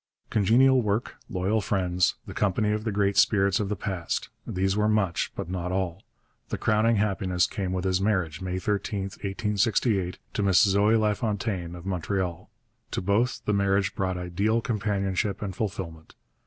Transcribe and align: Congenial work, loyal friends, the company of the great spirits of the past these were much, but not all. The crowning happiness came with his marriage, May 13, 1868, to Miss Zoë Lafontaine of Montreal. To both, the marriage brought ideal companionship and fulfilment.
Congenial 0.31 0.81
work, 0.81 1.17
loyal 1.29 1.61
friends, 1.61 2.15
the 2.25 2.33
company 2.33 2.71
of 2.71 2.85
the 2.85 2.91
great 2.91 3.17
spirits 3.17 3.59
of 3.59 3.69
the 3.69 3.75
past 3.75 4.29
these 4.47 4.75
were 4.75 4.89
much, 4.89 5.31
but 5.35 5.47
not 5.47 5.71
all. 5.71 6.01
The 6.49 6.57
crowning 6.57 6.95
happiness 6.95 7.45
came 7.45 7.71
with 7.71 7.85
his 7.85 8.01
marriage, 8.01 8.41
May 8.41 8.57
13, 8.57 9.01
1868, 9.03 10.17
to 10.33 10.41
Miss 10.41 10.65
Zoë 10.65 10.99
Lafontaine 10.99 11.75
of 11.75 11.85
Montreal. 11.85 12.49
To 12.89 13.01
both, 13.03 13.45
the 13.45 13.53
marriage 13.53 13.93
brought 13.93 14.17
ideal 14.17 14.59
companionship 14.59 15.39
and 15.43 15.55
fulfilment. 15.55 16.15